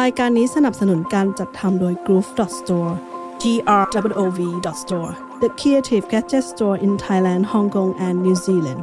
[0.00, 2.92] รายการนี้สนับสนุนการจัดทำโดย Groove Store
[3.42, 3.44] g
[3.80, 4.40] r w o v
[4.82, 5.12] store
[5.42, 8.80] the creative gadget store in Thailand Hong Kong and New Zealand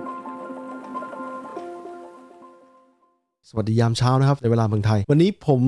[3.50, 5.62] สวัสดียามเช้านะครับ ในเวลาเมืองไทย วันนี้ผม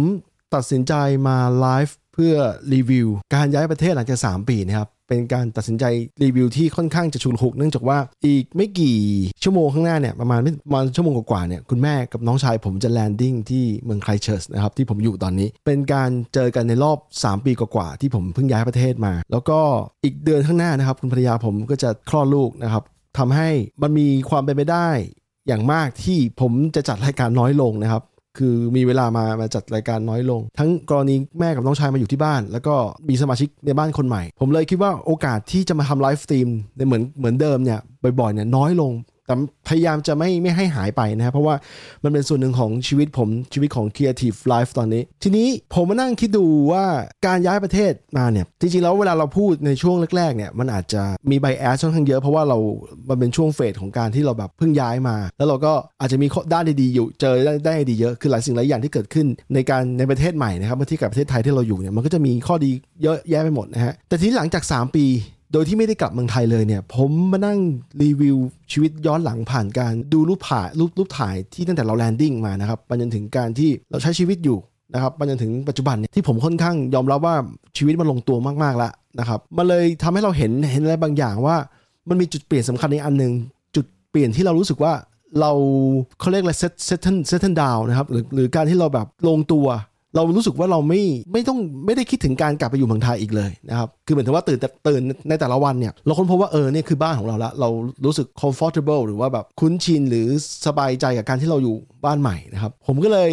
[0.55, 0.93] ตัดสินใจ
[1.27, 2.35] มาไลฟ์เพื่อ
[2.73, 5.85] รีวิว การย้ายประเทศหลังจาก 3 ปีนะครับ เป็นการตัดสินใจ
[6.23, 8.97] รีวิวที่ค่อนข้างจะฉุกละหุกเนื่องจากว่าอีกไม่กี่
[9.43, 19.59] ชั่วโมงข้างหน้าเนี่ยประมาณไม่ประมาณชั่วโมงกว่าเนี่ยคุณแม่กับน้องชายผมจะ landing ที่เมืองไครสต์เชิร์ชนะครับที่ผมอยู่ตอนนี้ เป็นการเจอกันในรอบ 3 ปีกว่าๆที่ผมเพิ่งย้ายประเทศมา แล้วก็
[20.03, 22.83] อีกเดือนข้างหน้านะครับคุณภรรยาผมก็จะคลอดลูกนะครับ
[23.17, 23.49] ทำให้
[23.81, 24.89] มันมีความเป็นไปได้
[25.47, 28.03] อย่างมากที่ผมจะจัดรายการน้อยลงนะครับ
[28.37, 32.75] คือมีเวลามามาจัดรายการน้อยลง ทั้งกรณีแม่กับน้องชายมาอยู่ที่บ้าน แล้วก็
[33.09, 37.79] มีสมาชิกในบ้านคนใหม่ ผมเลยคิดว่าโอกาสที่จะมาทำไลฟ์สตรีมในเหมือนเหมือนเดิมเนี่ย
[38.19, 38.91] บ่อยๆเนี่ยน้อยลง
[39.25, 39.33] แต่
[39.67, 41.55] พยายามจะไม่ไม่ให้หายไปนะครับเพราะว่า
[42.03, 46.85] มันเป็นส่วนหนึ่งของชีวิตผมชีวิตของ Creative Life ตอนนี้ ทีนี้ผมมานั่งคิดดูว่า
[47.27, 52.57] การย้ายประเทศมาเนี่ย จริงๆ แล้วเวลาเราพูดในช่วงแรกๆเนี่ยมันอาจจะมี bias ค่อนข้างเยอะ เพราะว่าเรา
[53.09, 62.71] มันเป็นช่วง phase ของการที่เราแบบเพิ่งย้ายมา แล้วเราก็อาจจะมีข้อด้านดีๆอยู่เจอได้ได้ดีเยอะคือหลายสิ่งหลายอย่างที่เกิดขึ้นในการในประเทศใหม่นะครับเมื่อเทียบกับประเทศไทยที่เราอยู่เนี่ยมันก็จะมีข้อดี
[63.03, 65.05] เยอะแยะไปหมดนะฮะแต่ทีนี้หลังจาก 3 ปี
[65.51, 67.59] โดยที่ไม่ได้กลับเมืองไทยเลยเนี่ย ผมมานั่ง
[68.01, 68.37] รีวิว
[68.71, 74.57] ชีวิตย้อนหลังผ่านการดูรูปถ่ายรูปรูปถ่ายที่ตั้งแต่เรา landing มานะครับไปจนถึงการที่เราใช้ชีวิตอยู่
[74.93, 77.35] นะครับไปจนถึงปัจจุบันเนี่ยที่ผมค่อนข้างยอมรับว่า
[77.77, 81.55] ชีวิตมันลงตัวมากๆแล้วนะครับมันเลยทำให้เราเห็นเห็นอะไรบางอย่างว่า
[82.09, 83.33] มันมีจุดเปลี่ยนสำคัญในอันหนึ่ง
[83.75, 84.93] จุดเปลี่ยนที่เรารู้สึกว่า
[85.39, 85.51] เรา
[86.19, 89.67] เขาเรียกอะไรเซตเซตเทนเซตนดาวนะครับหรือหรือการที่เราแบบลงตัว
[90.15, 91.01] เรารู้สึกว่าเราไม่
[91.33, 97.69] ไม่ต้องไม่ได้คิดถึงการกลับไปอยู่เมืองไทยอีกเลยนะครับ คือเหมือนถึงว่าตื่นแต่ตื่นในแต่ละวันเนี่ยเราค้นพบว่าเออเนี่ยคือบ้านของเราละเรา
[98.05, 100.27] รู้สึก comfortable หรือว่าแบบคุ้นชินหรือ
[100.65, 103.31] สบายใจกับการที่เราอยู่บ้านใหม่นะครับ ผมก็เลย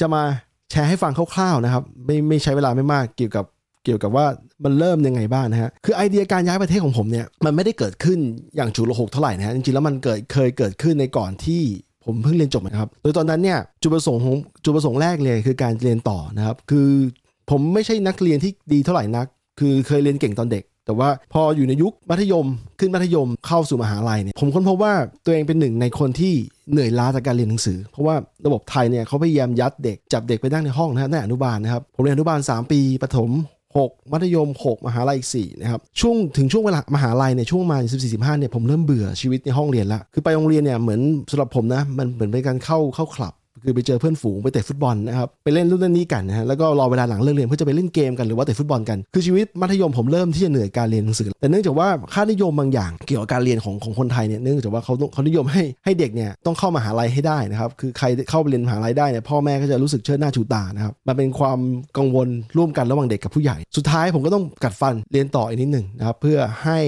[0.00, 0.22] จะมา
[0.70, 3.44] แชร์ให้ฟังคร่าวๆนะครับ ไม่ไม่ใช้เวลาไม่มากเกี่ยวกับ
[3.84, 4.26] เกี่ยวกับว่า
[4.64, 8.18] มันเริ่มยังไงบ้างนะฮะ คือไอเดียการย้ายประเทศของผมเนี่ยมันไม่ได้เกิดขึ้น
[8.56, 11.62] อย่างฉุกละหกเท่าไหร่นะฮะ จริงๆแล้วมันเกิดเคยเกิดขึ้นในก่อนที่
[12.04, 14.34] ผมเพิ่งเรียนจบนะครับ โดยตอนนั้นเนี่ยจุดประสงค์ของ
[14.64, 16.88] จุดประสงค์แรกเลยคือการเรียนต่อนะครับ คือ
[17.50, 19.26] ผมไม่ใช่นักเรียนที่ดีเท่าไหร่นัก
[19.60, 22.46] คือเคยเรียนเก่งตอนเด็ก แต่ว่าพออยู่ในยุคมัธยม
[22.80, 24.94] ขึ้นมัธยมเข้าสู่มหาลัยเนี่ยผมค้นพบว่า
[25.24, 26.34] ตัวเองเป็นหนึ่งในคนที่
[26.70, 28.14] เหนื่อยล้าจากการเรียนหนังสือ เพราะว่า
[28.46, 33.30] ระบบไทยเนี่ยเขาพยายามยัดเด็กจับเด็กไปนั่งในห้องนะฮะในอนุบาลนะครับผมเรียนอนุบาล 3 ปีประถม
[33.78, 41.00] 6 มัธยม 6 มหาลัยอีก4นะครับช่วงถึงช่วงเวลามหาลัยเนี่ยช่วงมา14 15เนี่ยผมเริ่มเบื่อชีวิตในห้องเรียนละคือไปโรงเรียนเนี่ยเหมือน
[41.30, 43.34] สำหรับผมนะมันเหมือนเป็นการเข้าเข้าคลับ
[43.64, 61.58] คือไปเจอเพื่อนฝูงไปเตะฟุตบอลนะครับไปเล่นรุ่นนี้กันนะฮะแล้วก็รอเวลาหลังเลิกเรียนเพื่อจะไปเล่นเกมกันหรือว่าเตะฟุตบอลกันคือชีวิตมัธยมผมเริ่มที่จะเหนื่อยการเรียนหนังสือ แต่เนื่องจากว่าค่านิยมบางอย่างเกี่ยวกับการเรียนของของคนไทยเนี่ยเนื่องจากว่าเขาเขานิยมให้ให้เด็กเนี่ยต้องเข้ามหาลัยให้ได้นะครับคือใครเข้าไปเรียนมหาลัยได้เนี่ยพ่อแม่ก็จะรู้สึกเชิดหน้าชูตานะครับมันเป็นความ
[61.96, 66.78] กังวลร่วมกันระหว่างเด็กกับผู้ใหญ่ สุดท้ายผมก็ต้องกัดฟันเรียนต่ออีกนิดหนึ่งนะครับเพื่อให้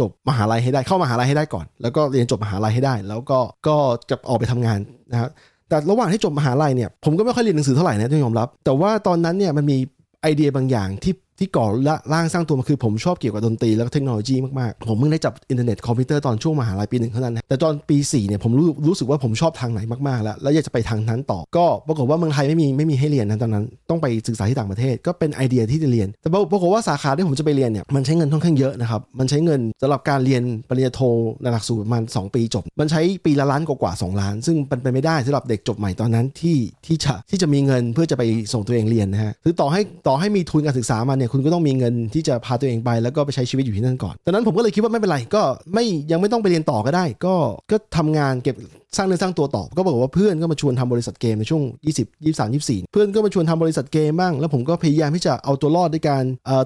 [0.00, 3.76] จบมหาลัยให้ได้เข้ามหาลัยให้ได้ก่อน แล้วก็เรียนจบมหาลัยให้ได้ แล้วก็ก็
[4.10, 4.78] จะออกไปทำงาน
[5.12, 5.30] นะครับ
[5.72, 9.76] แต่ระหว่างที่จบมหาลัยเนี่ยผมก็ไม่ค่อยเรียนหนังสือเท่าไหร่นะต้องยอมรับ แต่ว่าตอนนั้นเนี่ยมันมี
[10.22, 11.66] ไอเดียบางอย่างที่ที่ก่อ
[12.12, 31.00] ร่างสร้างตัวมาคือผมชอบเกี่ยวกับดนตรีแล้วก็เทคโนโลยีมากๆ ผมเพิ่งได้จับอินเทอร์เน็ตคอมพิวเตอร์ตอนช่วงมหาลัยปีหนึ่งเท่านั้น แต่ตอนปี 4 เนี่ยผมรู้รู้สึกว่าผมชอบทางไหนมากๆ แล้ว แล้วอยากจะไปทางนั้นต่อ ก็ปรากฏว่าเมืองไทยไม่มีไม่มีให้เรียนนะตอนนั้น ต้องไปศึกษาที่ต่างประเทศ ก็เป็นไอเดียที่จะเรียน แต่ปรากฏว่าสาขาที่ผมจะไปเรียนเนี่ยมันใช้เงินค่อนข้างเยอะนะครับ มันใช้เงินสำหรับการเรียนปริญญาโท
[31.42, 38.22] ในหลักสูตรประมาณ2 ปีจบ มันใช้ปีละล้านกว่าๆ2ล้าน ซึ่งเป็นไปไม่ได้สำหรับเด็กจบใหม่ตอนนั้นที่ที่จะที่จะมีเงินเพื่อจะไป
[38.52, 45.42] ส่งตัวเองเรียนนะฮะคือต่อให้ต่อให้มีทุนการศึกษามาเนี่ยคุณก็ต้องมีเงินที่จะพาตัวเองไปแล้วก็ไปใช้ชีวิตอยู่ที่นั่นก่อนดังนั้นผมก็เลยคิดว่าไม่เป็นไรก็
[45.74, 47.34] ไม่ยังไม่ต้องไปเรียนต่อก็ได้ ก็
[47.70, 48.56] ก็ทำงานเก็บ
[48.96, 51.62] สร้างเนื้อสร้างตัวต่อก็บอกว่าเพื่อนก็มาชวนทำบริษัทเกมในช่วง
[51.98, 56.22] 20 23 24 เพื่อนก็มาชวนทำบริษัทเกมบ้างแล้วผมก็พยายามที่จะเอาตัวรอดด้วยการ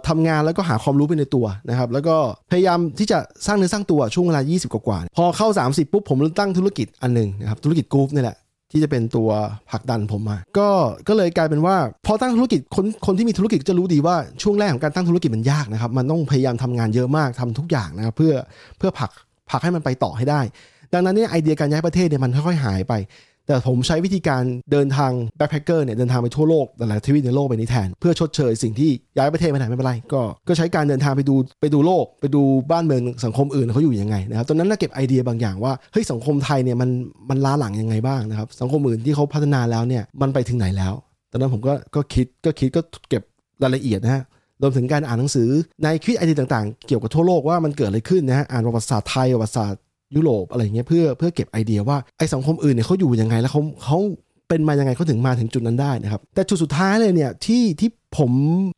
[0.09, 2.17] ทำงานแล้วก็หาความรู้ไปในตัวนะครับแล้วก็
[2.51, 8.37] พยายามที่จะสร้างเนื้อสร้างตัวช่วงเวลา 20 กว่าๆพอเข้า 30ปุ๊บผมตั้งธุรกิจอันหนึ่งนะครับธุรกิจกรุ๊ปนี่แหละ
[8.77, 9.31] ที่จะเป็นตัว
[9.71, 10.69] ผลักดันผมมาก็
[11.09, 11.77] ก็เลยกลายเป็นว่า
[12.07, 18.35] พอตั้งธุรกิจคนคนที่มีธุรกิจจะรู้ดีว่าช่วงแรกของการตั้งธุรกิจมันยากนะครับ มันต้องพยายามทำงานเยอะมากทำทุกอย่างนะครับเพื่อ
[18.79, 19.11] เพื่อผลัก
[19.51, 20.41] ผลักให้มันไปต่อให้ได้
[20.93, 22.93] ดังนั้นเนี่ยไอเดียการย้ายประเทศเนี่ยมันค่อยๆหายไป
[23.47, 36.91] แต่ผมใช้วิธีการเดินทางแบ็คแพคเกอร์เนี่ยเดินทางไปทั่วโลกหลายทวีปในโลกไปนี้แทน เพื่อชดเชยสิ่งที่ย้ายประเทศไปไหนไม่เป็นไร ก็ก็ใช้การเดินทางไปดูไปดูโลก ไปดูบ้านเมืองสังคมอื่นเขาอยู่ยังไงนะครับตอนนั้นเราเก็บไอเดียบางอย่างว่าเฮ้ยสังคมไทยเนี่ยมัน
[37.31, 40.95] มันล้าหลังยังไงบ้างนะครับสังคมอื่นที่เขาพัฒนาแล้วเนี่ยมันไปถึงไหนแล้ว
[41.31, 43.23] ตอนนั้นผมก็ก็คิดก็คิดก็เก็บ
[43.63, 44.23] รายละเอียดนะฮะ
[44.63, 45.49] รวมถึงการอ่านหนังสือ
[45.83, 49.81] ในคิดไอเดียต่างๆ เกี่ยวกับทั่วโลกว่ามันเกิดอะไรขึ้นนะฮะอ่านประวัติศาสตร์ไทยประวัติศาสตร์
[50.15, 53.99] ยุโรปอะไรเงี้ยเพื่อเพื่อเก็บไอเดียว่าไอสังคมอื่นเนี่ยเขาอยู่ยังไงแล้วเขาเขา
[54.49, 58.33] เป็นมายังไงเขาถึงมาถึงจุดนั้นได้นะครับ แต่จุดสุดท้ายเลยเนี่ยที่ที่ผม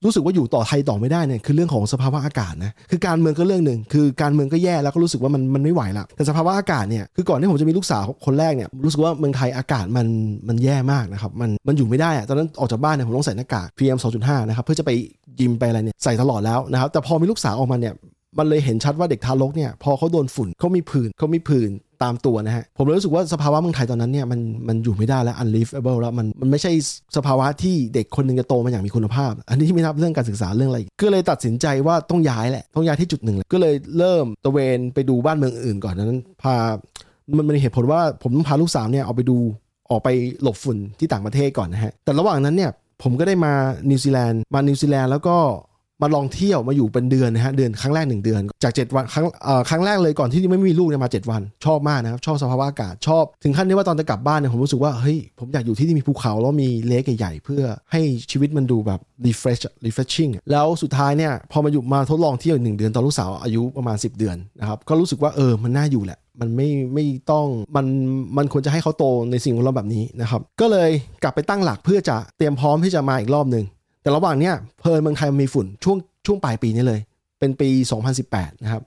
[0.05, 10.07] รู้สึกว่าอยู่ต่อไทยต่อไม่ได้เนี่ยคือเรื่องของสภาวะอากาศนะคือการเมืองก็เรื่องหนึ่งคือการเมืองก็แย่แล้วก็รู้สึกว่ามันมันไม่ไหวละแต่สภาวะอากาศเนี่ยคือก่อนที่ผมจะมีลูกสาวคนแรกเนี่ยรู้สึกว่าเมืองไทยอากาศมัน
[10.49, 14.91] มันแย่มากนะครับมันมันอยู่ไม่ได้อะตอนนั้นออกจากบ้านเนี่ยผมต้องใส่หน้ากาก PM 2.5นะครับเพื่อจะไป
[15.41, 17.95] ยิมไปอะไรเนี่ยใส่ตลอดแล้วนะครับแต่พอมีลูกสาวออกมาเนี่ย
[18.39, 21.71] มันเลยเห็นชัดว่าเด็กทารกเนี่ยพอเขาโดนฝุ่นเขามีผื่นเขามีผื่น
[22.03, 26.73] ตามตัวนะฮะ ผมเลยรู้สึกว่าสภาวะเมืองไทยตอนนั้นเนี่ยมันมันอยู่ไม่ได้แล้ว unlivable แล้วมันมันไม่ใช่
[27.17, 36.55] สภาวะที่เด็กคนหนึ่งจะโตมาอย่างมีคุณภาพ อันนี้ที่ไม่นับเรื่องการศึกษาเรื่องอะไร ก็เลยตัดสินใจว่าต้องย้ายแหละ ต้องย้ายที่จุดหนึ่งเลยก็เลยเริ่มตะเวนไปดูบ้านเมืองอื่นก่อนนั้น พา
[37.37, 39.39] มันมันเหตุผลว่าผมต้องพาลูกสาวเนี่ยเอาไปดู
[39.91, 40.09] ออกไป
[40.43, 42.71] หลบฝุ่นที่ต่างประเทศก่อนนะฮะแต่ระหว่างนั้นเนี่ย
[43.03, 43.53] ผมก็ได้มา
[43.91, 45.37] นิวซีแลนด์มานิวซีแลนด์แล้วก็
[46.03, 57.63] มาลองเที่ยวมาอยู่เป็นเดือนนะฮะเดือนครั้งแรกหนึ่งเดือน จาก 7 วันครั้งเอ่อครั้งแรกเลยก่อนที่ไม่มีลูกเนี่ยมา 7 วัน ชอบมากนะครับชอบสภาวะอากาศชอบ ถึงขั้นที่ว่าตอนจะกลับบ้านเนี่ยผมรู้สึกว่าเฮ้ยผมอยากอยู่ที่ที่มีภูเขาแล้วมี lake ใหญ่ๆเพื่อ
[57.93, 58.01] ให้
[58.31, 67.47] ชีวิตมันดูแบบ refresh refreshing แล้วสุดท้ายเนี่ยพอมาอยู่มาทดลองเที่ยวหนึ่งเดือนตอนลูกสาวอายุประมาณ 10 เดือนนะครับก็รู้สึกว่าเออมันน่าอยู่แหละมันไม่ไม่ต้อง
[67.77, 67.87] มัน
[68.37, 70.91] มันควรจะให้เขาโตในสิ่งแวดล้อมแบบนี้นะครับก็เลย
[71.23, 73.65] กลับไปตั้งหลักเพื่อจะเตรียมพร้อมที่จะมาอีกรอบหนึ่ง
[74.03, 75.97] แต่ระหว่างเนี้ยเพลินเมืองไทยมันมีฝุ่นช่วง
[76.27, 77.01] ช่วงปลายปีนี้เลย
[77.39, 77.69] เป็นปี
[78.17, 78.83] 2018 นะครับ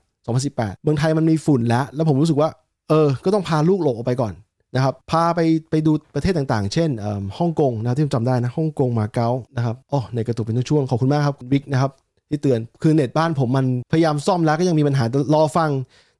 [0.54, 2.50] 2018 เมืองไทยมันมีฝุ่นแล้ว แล้วผมรู้สึกว่า
[2.88, 4.32] เออ ก็ต้องพาลูกหลบออกไปก่อน
[4.74, 6.90] นะครับ พาไปไปดูประเทศต่างๆ เช่น
[7.38, 11.90] ฮ่องกงนะที่ผมจำได้นะฮ่องกงมาเก๊านะครับอ๋อในกระตุกเป็นช่วงขอบคุณมากครับคุณบิ๊กนะครับ
[12.28, 15.04] ที่เตือนคือเน็ตบ้านผมมันพยายามซ่อมแล้วก็ยังมีปัญหา
[15.34, 15.70] รอฟัง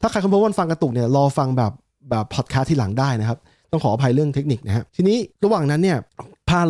[0.01, 1.73] ถ้าใครค้นพบว่าฟังกระตุกเนี่ยรอฟังแบบ
[2.11, 3.39] แบบพอดแคสต์ที่หลังได้นะครับ
[3.71, 5.99] ต้องขออภัยเรื่องเทคนิคนะฮะทีนี้ระหว่างนั้นเนี่ย
[6.49, 6.61] พา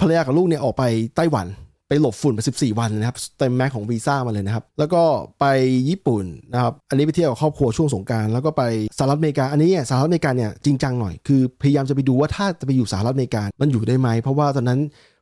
[0.00, 0.82] ภรรยากับลูกเนี่ยออกไป
[1.16, 1.46] ไต้หวัน
[1.88, 5.02] ไปหลบฝุ่นไป14 วันนะครับเต็ม max ของวีซ่ามาเลยนะครับ แล้วก็
[5.40, 5.44] ไป
[5.88, 8.62] ญี่ปุ่นนะครับ อันนี้ไปเที่ยวกับครอบครัวช่วงสงกรานต์แล้วก็ไป
[8.98, 14.80] สหรัฐอเมริกา อันนี้สหรัฐอเมริกาเนี่ยจริงจังหน่อย คือพยายามจะไปดูว่าถ้าจะไปอยู่สหรัฐอเมริกา มันอยู่ได้ไหม เพราะว่าตอนนั้น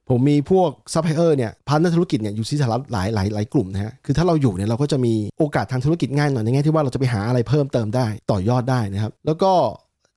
[0.08, 9.52] ผมมีพวกซัพพลายเออร์เนี่ยพันธมิตรธุรกิจเนี่ยอยู่ที่สหรัฐหลายหลายหลายกลุ่มนะฮะ คือถ้าเราอยู่เนี่ยเราก็จะมีโอกาสทางธุรกิจง่ายหน่อยในแง่ที่ว่าเราจะไปหาอะไรเพิ่มเติมได้ต่อยอดได้นะครับ แล้วก็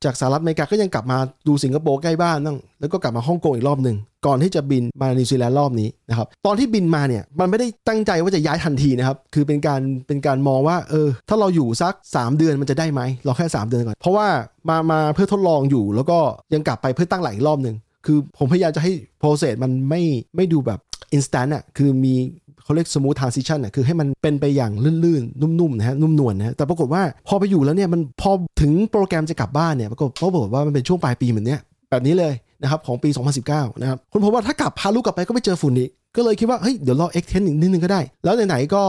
[0.04, 1.18] จากสหรัฐอเมริกาก็ยังกลับมา
[1.48, 14.28] ดูสิงคโปร์ใกล้บ้านนั่งแล้วก็กลับมาฮ่องกงอีกรอบหนึ่งก่อนที่จะบินมานิวซีแลนด์รอบนี้นะครับตอนที่บินมาเนี่ยมันไม่ได้ตั้งใจว่าจะย้ายทันทีนะครับคือเป็นการเป็นการมองว่าเออถ้าเราอยู่สัก 3 เดือนมันจะได้ไหมเราแค่ 3 เดือนก่อน เพราะว่า
[14.70, 16.20] มามาเพื่อทดลองอยู่ แล้วก็
[16.54, 17.76] ยังกลับไปเพื่อตั้งหลักอีกรอบหนึ่ง
[18.06, 20.02] คือผมพยายามจะให้ process มันไม่
[20.36, 20.80] ไม่ดูแบบ
[21.14, 22.16] instant อะคือมี
[22.64, 28.32] เขาเรียก smooth transition น่ะคือให้มันเป็นไปอย่างลื่นๆ นุ่มๆนะฮะนุ่มนวลนะฮะแต่ปรากฏว่าพอไปอยู่แล้วเนี่ยมันพอ
[28.62, 31.60] ถึงโปรแกรมจะกลับบ้านเนี่ยปรากฏปรากฏว่ามันเป็นช่วงปลายปีเหมือนเนี้ย
[31.92, 33.10] แบบนี้เลยนะครับของปี
[33.46, 38.84] 2019 นะครับคุณพบว่าถ้ากลับพาลูกกลับไปก็ไม่เจอฝุ่นนี้ก็เลยคิดว่าเฮ้ยเดี๋ยวรอ extend อีกนิดนึงก็ได้ แล้วไหนๆก็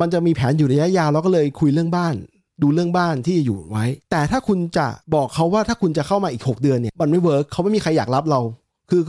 [0.00, 2.14] มันจะมีแผนอยู่ระยะยาวเราก็เลยคุยเรื่องบ้าน
[2.62, 8.40] ดูเรื่องบ้านที่อยู่ไว้ แต่ถ้าคุณจะบอกเขาว่าถ้าคุณจะเข้ามาอีก 6 เดือนเนี่ยมันไม่ work เขาไม่มีใครอยากรับเรา
[8.90, 9.02] คือ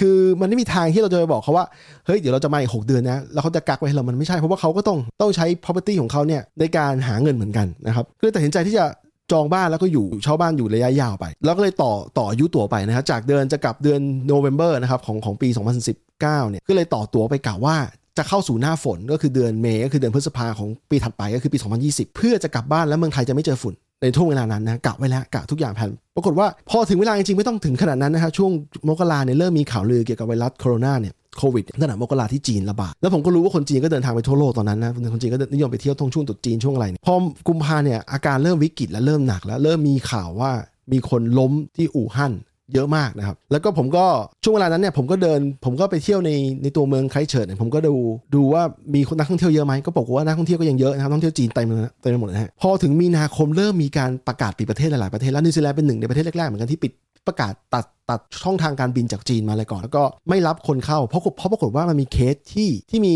[0.00, 1.66] คือมันไม่มีทางที่เราจะไปบอกเขาว่า
[2.06, 8.86] เฮ้ย เดี๋ยวเราจะมาอีกหกเดือนนะ แล้วเขาจะกักไว้ให้เรา มันไม่ใช่ เพราะว่าเขาก็ต้อง ต้องใช้ property ของเขาเนี่ยในการหาเงินเหมือนกันนะครับก็เลยตัดสินใจที่จะ
[9.32, 15.48] จองบ้านแล้วก็อยู่เช่าบ้านอยู่ระยะยาวไป แล้วก็เลยต่อต่ออายุตั๋วไปนะครับจากเดือนจะกลับเดือนโนเวม ber นะครับของของปี
[15.84, 17.76] 2019เนี่ยก็เลยต่อตั๋วไปกล่าวว่า
[18.18, 28.50] จะเข้าสู่หน้าฝนก็คือเดือนเมษก็คือเดือนพฤษภาของปีถัดไปก็คือปี 2020 เพื่อจะกลับบ้านแล้วเมืองไทยจะไม่เจอฝุ่น ในช่วงเวลานั้นนะกะไว้แล้วกะทุกอย่างแผนปรากฏว่าพอถึงเวลาจริงๆ ไม่ต้องถึงขนาดนั้นนะครับช่วง
[28.88, 37.14] มกราเนี่ยเริ่มมีข่าวลือเกี่ยวกับไวรัสโคโรนาเนี่ยโควิดตั้งแต่มกราที่จีนระบาด แล้วผมก็รู้ว่าคนจีนก็เดินทางไปทั่วโลกตอนนั้นนะคนจีนก็นิยมไปเที่ยวท่องช่วงตุดจีนช่วงอะไรพอ
[37.48, 40.50] กุมภาเนี่ยอาการเริ่มวิกฤตและเริ่มหนักแล้วเริ่มมีข่าวว่า
[40.92, 42.32] มีคนล้มที่อู่ฮั่น
[42.74, 44.04] เยอะมากนะครับ แล้วก็ผมก็
[44.44, 46.30] ช่วงเวลานั้นเนี่ยผมก็เดิน ผมก็ไปเที่ยวใน
[46.62, 47.94] ในตัวเมืองไครสต์เชิร์ชเนี่ยผมก็ดู
[48.34, 48.62] ดูว่า
[48.94, 56.92] มีคนนักท่องเที่ยวเยอะไหมก็บอกว่านักท่องเที่ยวก็ยังเยอะนะครับท่องเที่ยวจีนเต็มเลยเต็มไปหมดนะฮะพอถึงมีนาคมเริ่มมีการประกาศปิดประเทศหลายๆประเทศแล้วนิวซีแลนด์เป็นหนึ่งในประเทศแรกๆเหมือนกันที่ปิด
[57.26, 63.14] ประกาศตัดตัดช่องทางการบินจากจีนมาเลยก่อน แล้วก็ไม่รับคนเข้าเพราะเพราะปรากฏว่ามันมีเคสที่ที่มี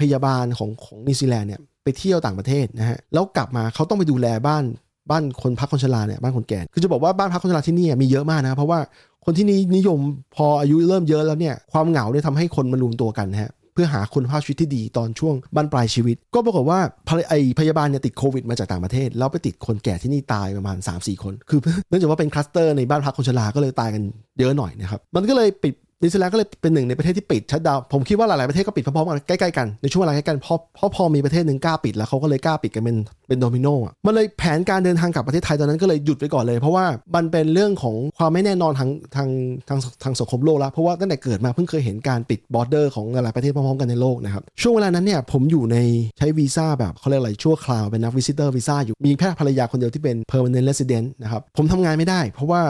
[0.00, 4.64] พยาบาลของของนิวซีแลนด์เนี่ยไปเที่ยวต่างประเทศนะฮะแล้วกลับมาเขาต้องไปดูแลบ้าน
[5.10, 8.78] บ้านคนพักคนชราเนี่ยบ้านคนแก่คือจะบอกว่าบ้านพักคนชราที่นี่มีเยอะมากนะเพราะว่า
[9.24, 9.98] คนที่นี้นิยม
[10.36, 16.80] พออายุเริ่มเยอะแล้วเนี่ยความเหงาเนี่ยทำให้คนมารวมตัวกันนะฮะเพื่อหาคุณภาพชีวิตที่ดีตอนช่วงบั้นปลายชีวิต ก็ปรากฏว่า
[17.28, 24.02] ไอพยาบาลเนี่ยติดโควิดมาจากต่างประเทศ แล้วไปติดคนแก่ที่นี่ตายประมาณ 3-4 คน คือเนื่องจากว่าเป็นคลัสเตอร์ในบ้านพักคนชราก็เลยตายกัน
[24.38, 32.96] เยอะหน่อยนะครับมันก็เลยปิด นิวซีแลนด์ก็เลยเป็นหนึ่งในประเทศที่ปิด shutdown ผมคิดว่าหลาย ๆ ประเทศก็ปิดพร้อม ๆ กันใกล้ ๆ กัน ในช่วงเวลาใกล้กันเพราะเพราะพอมีประเทศหนึ่งกล้าปิดแล้วเขาก็เลยกล้าปิดกันเป็น
[33.28, 39.28] เป็นโดมิโนอะมันเลยแผนการเดินทางกลับประเทศไทยตอนนั้นก็เลยหยุดไปก่อนเลย เพราะว่ามันเป็นเรื่องของความไม่แน่นอนทางทาง
[39.68, 45.76] ทางทางสังคมโลกแล้วเพราะว่าตั้งแต่เกิดมาเพิ่งเคยเห็นการปิด border ของหลายประเทศพร้อม ๆ กันในโลกนะครับช่วงเวลานั้นเนี่ยผมอยู่ใน
[46.18, 52.62] ใช้วีซ่าแบบเขาเรียกอะไรชั่วคราวเป็นนัก visitor visa อยู่มีแค่ภรรยาคนเดียวที่เป็น permanent resident นะครับผมทำงานไม่ได้ เพราะว่า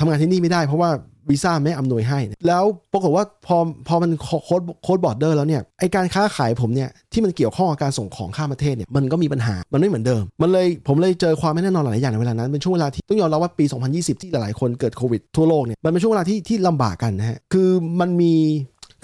[0.00, 0.90] ทำงานที่นี่ไม่ได้เพราะว่า
[1.30, 3.56] วีซ่าไม่อำนวยให้ แล้วปรากฏว่าพอ
[3.88, 17.68] พอมัน close close border แล้วเนี่ยไอการค้าขายผมเนี่ยที่มันเกี่ยวข้องกับการส่งของข้ามประเทศเนี่ยมันก็มีปัญหามันไม่เหมือนเดิม มันเลยผมเลยเจอความไม่แน่นอนหลายอย่างในเวลานั้นเป็นช่วงเวลาที่ต้องยอมรับว่าปี 2020 ที่หลายๆคนเกิดโควิดทั่วโลกเนี่ยมันเป็นช่วงเวลาที่ที่ลำบากกันนะฮะคือ
[18.00, 18.34] มันมี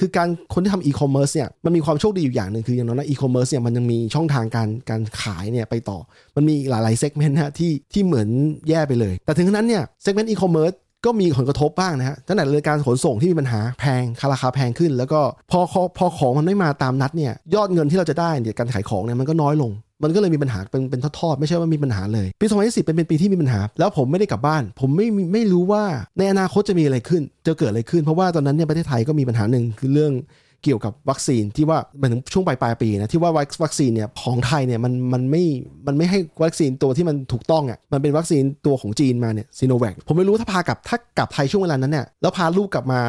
[0.01, 5.99] คือการคนที่ทำอีคอมเมิร์ซเนี่ยมันมีความโชคดีอยู่อย่างหนึ่งคืออย่างน้อยอีคอมเมิร์ซเนี่ยมันยังมีช่องทางการการขายเนี่ยไปต่อ
[6.37, 8.29] มันมีหลายๆ segment นะที่ที่เหมือน
[8.69, 10.73] แย่ไปเลย แต่ถึงนั้นเนี่ย segment อีคอมเมิร์ซ
[11.05, 14.03] ก็มีผลกระทบบ้างนะฮะตั้งแต่เลยการขนส่งที่มีปัญหาแพง
[14.33, 15.61] ราคาแพงขึ้น แล้วก็พอ
[15.99, 25.85] พอของมันไม่มาตามนัดเนี่ยยอดเงินที่เราจะได้เนี่ยการขายของเนี่ยมันก็น้อยลง มันก็เลยมีปัญหาเป็นเป็นทอดๆ ไม่ใช่ว่ามีปัญหาเลย ปี 2020เป็นเป็นปีที่มีปัญหา แล้วผมไม่ได้กลับบ้าน ผมไม่ไม่รู้ว่า
[26.19, 30.13] ในอนาคตจะมีอะไรขึ้น จะเกิดอะไรขึ้น เพราะว่าตอนนั้นเนี่ยประเทศไทยก็มีปัญหาหนึ่งคือเรื่อง
[30.65, 33.33] เกี่ยวกับวัคซีนที่ว่าเหมือนช่วงปลายปลายปีนะที่ว่า
[33.65, 35.45] วัคซีนเนี่ยของไทยเนี่ยมันมันไม่
[35.87, 43.01] มันไม่ให้วัคซีนตัวที่มันถูกต้องอะมันเป็นวัคซีนตัวของจีนมาเนี่ยซีโนแวคผมไม่รู้ถ้าพากลับถ้ากลับไทยช่วงเวลานั้นเนี่ยแล้วพาลูกกลับมา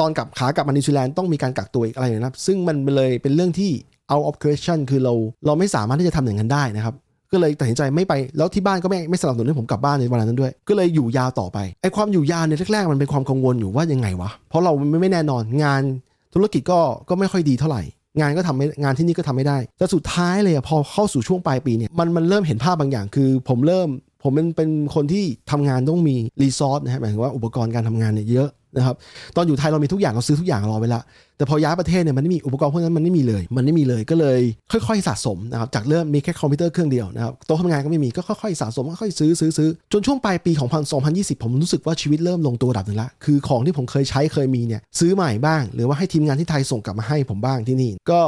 [0.00, 3.70] ตอนกลับขากลับมานิวซีแลนด์ต้องมีการกักตัวอีกอะไรนะครับซึ่งมันเลยเป็นเรื่องที่
[4.12, 5.14] out of question คือเรา
[5.46, 6.96] เราไม่สามารถที่จะทำอย่างนั้นได้นะครับ
[7.32, 15.82] ก็เลยตัดสินใจไม่ไปแล้วที่บ้านก็ไม่ไม่สนับสนุนให้ผมกลับบ้านในวันนั้นด้วย ก็เลยอยู่ยาวต่อไปไอ้ความอยู่ยาวในแรกๆมันเป็นความกังวลอยู่ว่ายังไงวะเพราะเราไม่แน่นอนงาน
[16.34, 17.82] ธุรกิจก็ก็ไม่ค่อยดีเท่าไหร่
[18.20, 23.88] งานก็ทำไม่งานที่นี่ก็ทำไม่ได้ แต่สุดท้ายเลยพอเข้าสู่ช่วงปลายปีเนี่ยมันมันเริ่มเห็นภาพบางอย่าง คือผมเริ่ม
[24.22, 28.96] ผมเป็นเป็นคนที่ทำงานต้องมีรีซอสนะฮะหมายถึงว่าอุปกรณ์การทำงานเนี่ยเยอะ นะครับ
[29.36, 31.02] ตอนอยู่ไทยเรามีทุกอย่างเราซื้อทุกอย่างรอไว้ละ
[31.38, 34.40] แต่พอย้ายประเทศเนี่ยมันไม่มีอุปกรณ์พวกนั้นมันไม่มีเลย มันไม่มีเลยก็เลย
[34.72, 40.68] ค่อย ๆ สะสมนะครับจากเริ่มมีแค่คอมพิวเตอร์เครื่องเดียวนะครับโต๊ะทำงานก็ไม่มีก็ค่อยๆสะสมค่อยๆซื้อซื้อซื้อจนช่วงปลายปีของ
[41.06, 48.20] 2020 ผมรู้สึกว่าชีวิตเริ่มลงตัวระดับหนึ่งละคือของที่ผมเคยใช้เคยมีเนี่ยซื้อใหม่บ้าง หรือว่าให้ทีมงานที่ไทยส่งกลับมาให้ผมบ้างที่นี่ก็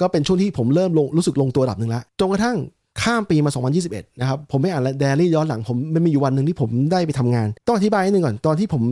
[0.00, 2.56] ก็เป็นช่วงที่ผมเริ่มลงรู้สึกลงตัวระดับหนึ่งละจนกระทั่ง
[3.02, 3.50] ข้ามปีมา
[3.84, 8.82] 2021 นะครับ ผมไม่อ่านแดรี่ย้อนหลังผมมันมีอยู่วันหนึ่งที่ผมได้ไปทำงาน ต้องอธิบายนิดนึงก่อน ตอนที่ผม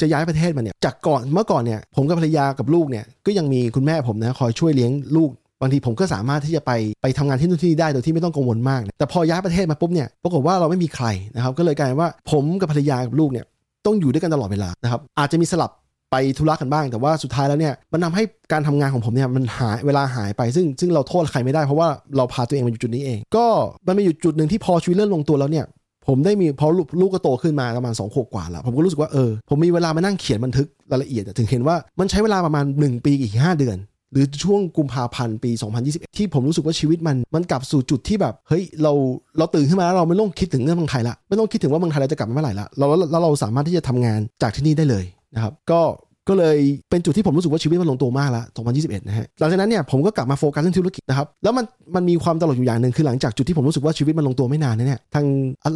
[0.00, 5.30] จะย้ายประเทศมาเนี่ยจากก่อนเมื่อก่อนเนี่ยผมกับภรรยากับลูกเนี่ยก็ยังมีคุณแม่ผมนะคอยช่วยเลี้ยงลูก
[5.60, 13.44] บางทีผมก็สามารถที่จะไปไปทำงานที่นู่นที่นี่ได้โดยที่ไม่ต้องกังวลมากแต่พอย้ายประเทศมาปุ๊บเนี่ยปรากฏว่าเราไม่มีใครนะครับ ก็เลยกลายว่าผมกับภรรยากับลูกเนี่ย
[13.86, 15.70] ต้องอยู่ด้วยกันตลอดเวลานะครับอาจจะมีสลับ
[16.10, 23.46] ไปธุระกันบ้าง แต่ว่าสุดท้ายแล้วเนี่ยมันทาให้การทำงานของผมเนี่ยมันหายเวลาหายไปซึ่งซึ่งเราโทษใครไม่ได้เพราะว่าเราพาตัวเองมาอยู่จุดนี้เอง ก็
[23.86, 25.64] มันมีอยู่จุดหนึ่งที่พอชีวิตเริ่มลงตัวแล้วเนี่ย
[26.08, 26.66] ผมได้มีพอ
[27.00, 33.78] ลูกก็โตขึ้นมาประมาณ2ขวบกว่าแล้วผมก็รู้สึกว่าเออผมมีเวลามานั่งเขียนบันทึกรายละเอียดถึงเห็นว่ามันใช้เวลาประมาณ 1 ปีอีก5เดือน
[34.12, 35.50] หรือช่วงกุมภาพันธ์ปี
[35.84, 38.92] 2021 ที่ผมรู้สึกว่าชีวิตมันมันกลับสู่จุดที่แบบเฮ้ยเรา
[39.38, 45.04] เราตื่นขึ้นมาแล้วเราไม่ต้องคิดถึงเรื่องเมืองไทยละไม่ต้องคิดถึงว่าเมืองไทยเราจะกลับมาเมื่อไหร่ละเราแล้วเราสามารถที่จะทำงานจากที่นี่ได้เลย
[45.34, 45.80] นะครับก็
[46.28, 46.58] ก็เลย
[46.90, 48.44] เป็นจุดที่ผมรู้สึกว่าชีวิตมันลงตัวมากแล้ว
[48.76, 55.24] 2021นะฮะหลังจากนั้นเนี่ยผมก็กลับมาโฟกัสเรื่องธุรกิจนะครับแล้วมันมันมีความตลกอยู่อย่างหนึ่งคือหลังจากจุดที่ผมรู้สึกว่าชีวิตมันลงตัวไม่นานเนี่ยทาง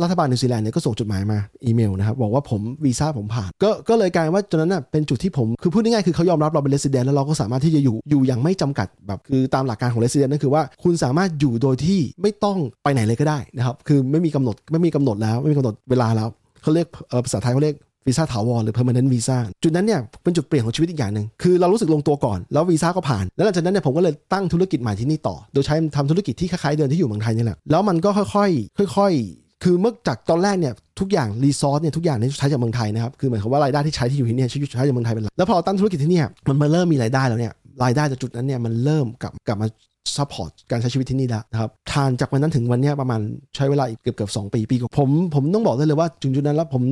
[0.02, 16.28] รัฐบาลนิวซีแลนด์เนี่ยก็ส่งจดหมายมาอีเมลนะครับบอกว่าผมวีซ่าผมผ่านก็ก็เลยกลายว่าจุดนั้นน่ะเป็นจุดที่ผมคือพูดง่ายๆคือเขายอมรับเราเป็น resident แล้วเราก็สามารถที่จะอยู่อยู่อย่างไม่จำกัดแบบคือตามหลักการของ resident นั่นคือว่าคุณสามารถอยู่โดยที่ไม่ต้องไปไหนเลยก็ได้นะครับคือไม่มีกำหนดไม่มีกำหนดแล้วไม่มีกำหนดเวลาแล้ว
[16.62, 16.88] เขาเรียก
[17.24, 37.52] ภาษาไทยเขาเรียก วีซ่าถาวรหรือ permanent visa จุดนั้นเนี่ยเป็นจุดเปลี่ยนของชีวิตอีกอย่างหนึ่งคือเรารู้สึกลงตัวก่อนแล้ววีซ่าก็ผ่าน แล้วหลังจากนั้นเนี่ยผมก็เลยตั้งธุรกิจใหม่ที่นี่ต่อ โดยใช้ทำธุรกิจที่คล้ายๆเดิมที่อยู่เมืองไทยนี่แหละแล้วมันก็ค่อยๆค่อยๆ คือเมื่อจากตอนแรกเนี่ยทุกอย่าง resource เนี่ยทุกอย่างเนี่ยใช้จากเมืองไทยนะครับคือหมายความว่ารายได้ที่ใช้ที่อยู่ที่นี่ใช้จากเมืองไทยเป็นหลักแล้วพอตั้งธุรกิจที่นี่มันมาเริ่มมีรายได้แล้วเนี่ย
[37.84, 39.68] รายได้จากจุดนั้นเนี่ยมันเริ่มกลับกลับมา
[40.16, 43.20] support การใช้ชีวิตที่นี่แล้วนะครับผ่านจากวันนั้นถึงวันนี้ประมาณ
[43.56, 46.82] ใช้เวลาอีกเกือบเกือบสปีปีกผมผมต้องบอกได้เลยว่าจุดจุดนั้นแล้วผม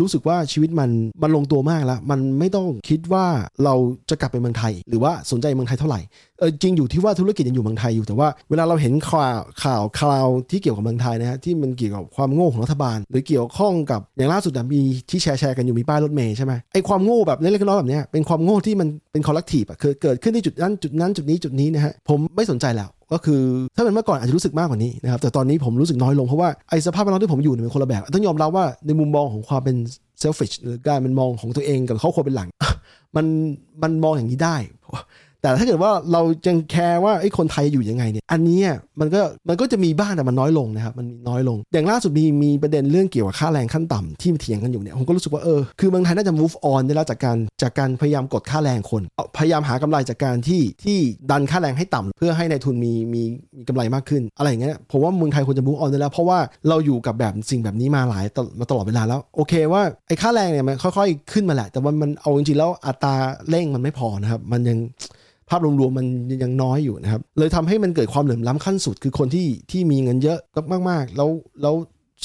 [0.00, 0.90] รู้สึกว่าชีวิตมัน
[1.22, 3.26] มันลงตัวมากแล้ว มันไม่ต้องคิดว่า
[3.64, 3.74] เรา
[4.10, 6.00] จะกลับไปเมืองไทย หรือว่าสนใจเมืองไทยเท่าไหร่
[6.38, 23.42] เออจริงอยู่ที่ว่าธุรกิจยังอยู่เมืองไทยอยู่แต่ว่าเวลาเราเห็นข่าวข่าวคราวที่เกี่ยวกับเมืองไทยนะฮะที่มันเกี่ยวกับความโง่ของรัฐบาล หรือเกี่ยวข้องกับอย่างล่าสุดมีที่แชร์แชร์กันอยู่มีป้ายรถเมย์ใช่ไหมไอความโง่แบบเล็กๆน้อยๆแบบนี้เป็นความโง่ที่มันเป็นคอลเลกทีฟอะคือเกิดขึ้นที่จุดนั้นจุดนั้นจุดนี้จุดนี้นะฮะผมไม่สนใจแล้ว ก็คือ
[23.76, 29.76] ถ้าเป็นเมื่อก่อนอาจจะรู้สึกมากกว่านี้นะครับแต่ตอนนี้ผมรู้สึกน้อยลงเพราะว่าไอสภาพแวดล้อมที่ผมอยู่เนี่ยเป็นคนละแบบ ต้องยอมรับว่าในมุมมองของความเป็น
[30.20, 32.48] เซลฟิชหรือการมันมองของตัวเองกับครอบครัวเป็นหลัง
[33.16, 33.26] มัน
[33.82, 34.56] มันมองอย่างนี้ได้
[35.42, 38.60] แต่ถ้าเกิดว่าเรายังแคร์ว่าไอ้คนไทยอยู่ยังไงเนี่ย อันนี้
[39.00, 49.02] มันก็มันก็จะมีบ้างแต่มันน้อยลงนะครับ มันมน้อยลง อย่างล่าสุดมีมีประเด็นเรื่องเกี่ยวกับค่าแรงขั้นต่ำที่เถียงกันอยู่เนี่ย ผมก็รู้สึกว่าเออ คือเมืองไทยน่าจะ move on ได้แล้วจากการจากการพยายามกดค่าแรงคน
[49.36, 50.98] พยายามหากำไรจากการที่ที่
[51.30, 53.22] ดันค่าแรงให้ต่ำเพื่อให้ในทุนมีมี
[53.56, 58.24] มีกำไรมากขึ้น อะไรอย่างเงี้ย ผมว่าเมืองไทยควรจะ move on ได้แล้ว เพราะว่าเราอยู่กับแบบสิ่งแบบนี้มาหลาย
[58.58, 63.14] มาตลอดเวลาแล้ว โอเคว่าไอ้ค่าแรงเนี่ยมันค่อย ๆ ขึ้นมาแหละ แต่ว่ามันเอาจริงๆแล้วอัตรา
[63.50, 64.78] เร่งมันไม่พอนะครับ มันยัง
[65.50, 66.06] ภาพรวมๆมัน
[66.42, 70.38] ยังน้อยอยู่นะครับ เลยทำให้มันเกิดความเหลื่อมล้าขั้นสุด คือคนที่ที่มีเงินเยอะ
[70.90, 71.30] มากๆ แล้ว
[71.62, 71.74] แล้ว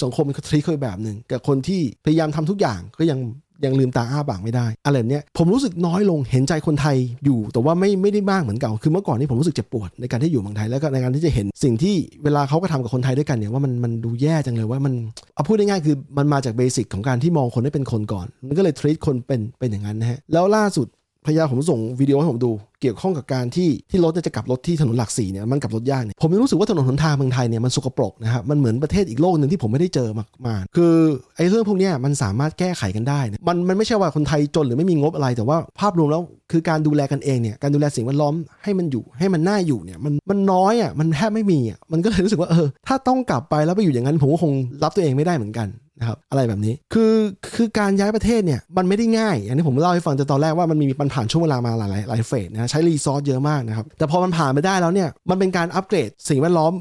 [0.02, 3.20] สังคมมันทรีเคยแบบหนึ่งกับคนที่พยายามทำทุกอย่างก็ยัง
[3.66, 14.94] ยังลืมตาอ้าปากไม่ได้อะไรเนี้ยผมรู้สึกน้อยลงเห็นใจคนไทยอยู่ แต่ว่าไม่ไม่ได้มากเหมือนเก่าคือเมื่อก่อนนี่ผมรู้สึกเจ็บปวดในการที่อยู่เมืองไทยแล้วก็ในการที่จะเห็นสิ่งที่เวลาเขาก็ทำกับคนไทยด้วยกันเนี่ยว่ามันมันดูแย่จังเลยว่ามัน
[15.36, 20.88] เอาพูดง่ายๆคือมันมาจากเบสิกของการที่มองคนให้เป็นคนก่อน มันก็เลยทรีตคนเป็นเป็นอย่างนั้นนะฮะแล้วล่าสุด
[21.26, 22.52] พยาผมส่งวิดีโอให้ผมดู
[22.82, 30.94] เกี่ยวข้องกับการที่ที่รถจะกลับรถที่ถนนหลักสี่เนี่ยมันกลับรถยากเนี่ยผมรู้สึกว่าถนนหนทางเมืองไทยเนี่ยมันสกปรกนะครับมันเหมือนประเทศอีกโลกหนึ่งที่ผมไม่ได้เจอมามาคือ
[31.38, 44.54] ไอ้เรื่องพวกนี้มันสามารถแก้ไขกันได้นะมันมันไม่ใช่ว่าคนไทยจนหรือไม่มีงบอะไรแต่ว่าภาพรวมแล้วคือการดูแลกันเองเนี่ยการดูแลสิ่งแวดล้อมให้มันอยู่ให้มันน่าอยู่เนี่ยมันมันน้อยอะมันแทบไม่มีอะมันก็เลยรู้สึกว่าเออถ้าต้องกลับไปแล้วไปอยู่อย่างนั้นผมก็คง
[44.84, 45.68] รับตัวเองไม่ได้เหมือนกัน
[46.00, 47.14] นะครับอะไรแบบนี้คือ
[47.56, 56.74] คือการย้ายประเทศเนี่ยมันไม่ได้ง่ายอย่างที่ผมเล่าให้ฟังแต่ตอนแรกว่ามันมีมันผ่านช่วงเวลามาหลายหลายหลายเฟสนะใช้รีซอสเยอะมากนะครับแต่พอมันผ่านไปได้แล้วเนี่ยมันเป็นการอัปเกรดสิ่งแวดล้อม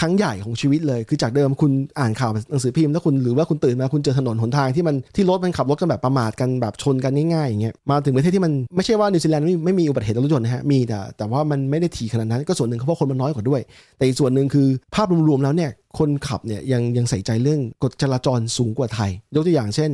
[0.00, 13.60] ครั้งใหญ่ของชีวิตเลย คือจากเดิมคุณอ่านข่าวหนังสือพิมพ์แล้วคุณหรือว่าคุณตื่นมาคุณเจอถนนหนทางที่มันที่รถมันขับรถกันแบบประมาทกันแบบชนกันง่ายๆอย่างเงี้ยมาถึงประเทศที่มันไม่ใช่ว่านิวซีแลนด์ไม่ไม่มีอุบัติเหตุรถยนต์นะฮะมีแต่แต่ว่ามันไม่ได้ถี่ขนาดนั้นก็ส่วนหนึ่งเพราะคนมันน้อยกว่าด้วย
[13.96, 19.90] แต่อีกส่วนหนึ่งคือภาพรวมๆแล้วเนี่ย คนขับเนี่ยยังยังใส่ใจเรื่องกฎจราจรสูงกว่าไทย ยกตัวอย่างเช่น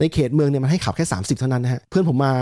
[0.00, 2.32] ในเขตเมืองเนี่ยมันให้ขับแค่ 30 เท่านั้นนะฮะเพื่อนผมมา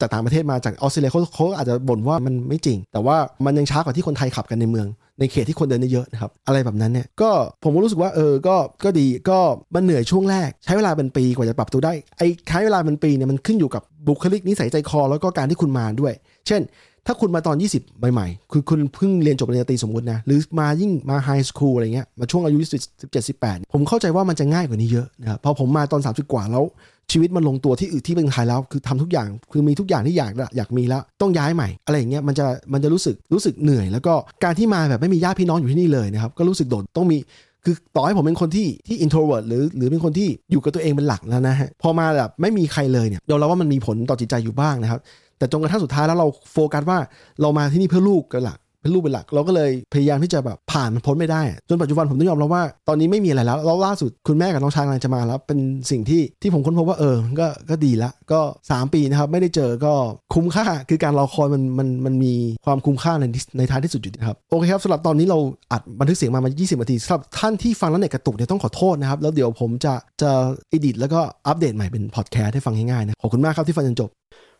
[0.00, 4.86] จากต่างประเทศมาจากออสเตรเลียเขาเขาอาจจะบ่นว่ามันไม่จริง แต่ว่ามันยังช้ากว่าที่คนไทยขับกันในเมือง
[5.20, 7.30] ในเขตที่คนเดินเยอะนะครับ อะไรแบบนั้นเนี่ยก็
[7.62, 9.38] ผมก็รู้สึกว่าเออก็ก็ดีก็
[9.74, 16.12] มันเหนื่อยช่วงแรก ใช้เวลาเป็นปีกว่าจะปรับตัวได้ไอ้ใช้เวลาเป็นปีเนี่ยมันขึ้นอยู่กับบุคลิกนิสัยใจคอ แล้วก็การที่คุณมาด้วย
[16.46, 16.60] เช่น
[17.06, 22.58] ถ้าคุณมาตอน 20 ใหม่ๆ คือคุณเพิ่งเรียนจบปริญญาตรีสมมตินะ หรือมายิ่งมาไฮสคูลอะไรเงี้ย มาช่วงอายุ
[23.02, 26.64] 17 18 ผมเข้าใจว่ามันจะง่ายกว่านี้เยอะนะครับ พอผมมาตอน 30 กว่าแล้ว
[27.12, 34.14] ชีวิตมันลงตัวที่อื่นที่เป็นไทยแล้ว คือทำทุกอย่าง คือมีทุกอย่างที่อยากอยากมีแล้ว ต้องย้ายใหม่ อะไรอย่างเงี้ย มันจะ มันจะรู้สึก รู้สึกเหนื่อย แล้วก็
[34.44, 37.16] การที่มาแบบไม่มีญาติพี่น้องอยู่ที่นี่เลยนะครับ ก็รู้สึกโดด ต้องมี
[37.64, 45.00] คือต่อให้ผมเป็นคนที่ที่ introvert หรือหรือเป็นคนที่อยู่กับตัวเองเป็นหลักแล้วนะฮะพอมาแบบไม่มีใครเลยเนี่ยยอมรับว่ามันมีผลต่อจิตใจอยู่บ้างนะครับ
[45.40, 46.98] แต่จนกระทั่งสุดท้ายแล้วเราโฟกัสว่า
[47.40, 55.58] เรามาที่นี่เพื่อลูกกันหลักเป็นรูปเป็นหลัก เราก็เลยพยายามที่จะแบบผ่านมันพ้นไม่ได้ จนปัจจุบันผมต้องยอมรับว่าตอนนี้ไม่มีอะไรแล้วแล้วล่าสุดคุณแม่กับน้องชายกำลังจะมาแล้ว เป็น
[55.90, 59.92] สิ่งที่ที่ผมค้นพบว่าเออก็ก็ดีละ ก็ 3 ปีนะครับ ไม่ได้เจอก็
[60.34, 62.32] คุ้มค่าคือการรอคอยมันมันมันมี
[62.64, 63.24] ความคุ้มค่าใน
[63.58, 65.38] ในท้ายที่สุดอยู่นะครับโอเคครับสำหรับตอนนี้เรา
[65.72, 70.30] อัดบันทึกเสียงมามา 20 นาทีสำหรับท่านที่ฟังแล้วเน็ตกระตุกเนี่ยต้องขอโทษนะครับแล้วเดี๋ยวผมจะจะ
[70.72, 74.10] อิดิทแล้วก็อัปเดตใหม่เป็นพอดแคสต์ให้ฟังง่ายๆนะขอบคุณมากครับที่ฟังจนจบ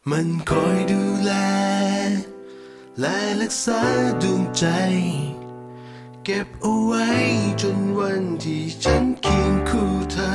[0.09, 1.33] มันคอยดูแล
[3.01, 3.81] และรักษา
[4.23, 4.67] ดวงใจ
[6.25, 7.07] เก็บเอาไว้
[7.63, 10.33] จนวันที่ฉันเคียงคู่เธอ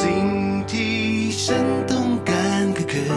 [0.00, 0.26] สิ่ง
[0.72, 1.00] ที่
[1.44, 3.16] ฉันต้องการก็คือ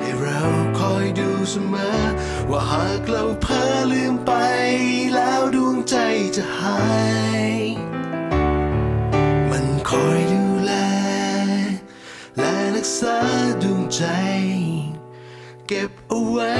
[0.00, 0.40] ให้เรา
[0.78, 2.02] คอยดูเสมอ
[2.50, 4.32] ว่าหากเราเพ้อลืมไป
[5.14, 5.96] แล้วดวงใจ
[6.36, 6.80] จะหา
[7.44, 7.46] ย
[9.50, 10.51] มันคอยดู
[12.84, 13.18] กษา
[13.62, 14.02] ดวงใจ
[15.66, 16.52] เก็บเอาไว้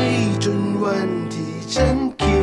[0.45, 2.42] จนวันที่ฉันคิด